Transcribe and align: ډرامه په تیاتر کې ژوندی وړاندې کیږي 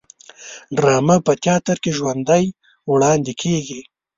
ډرامه 0.75 1.15
په 1.25 1.31
تیاتر 1.43 1.77
کې 1.83 1.91
ژوندی 1.97 2.45
وړاندې 2.91 3.33
کیږي 3.41 3.79